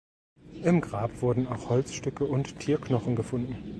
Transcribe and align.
Im 0.63 0.81
Grab 0.81 1.21
wurden 1.21 1.45
auch 1.45 1.69
Holzstücke 1.69 2.25
und 2.25 2.57
Tierknochen 2.59 3.15
gefunden. 3.15 3.55